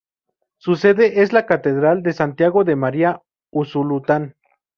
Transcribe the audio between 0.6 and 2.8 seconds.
sede es la Catedral de Santiago de